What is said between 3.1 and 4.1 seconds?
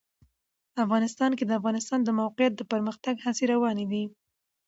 هڅې روانې دي.